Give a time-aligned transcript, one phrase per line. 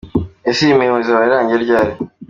[0.49, 1.93] Ese iyi mirimo izaba yarangiye ryari?.